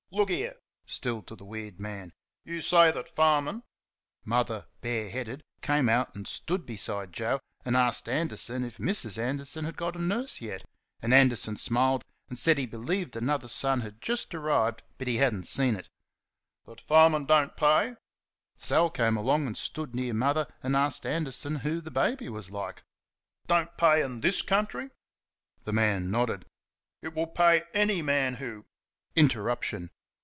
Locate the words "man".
1.79-2.11, 25.73-26.11, 28.01-28.35